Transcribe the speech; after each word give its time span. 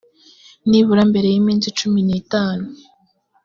nibura 0.69 1.03
mbere 1.11 1.27
y 1.33 1.37
iminsi 1.41 1.67
cumi 1.77 2.01
n 2.07 2.09
itanu 2.21 2.65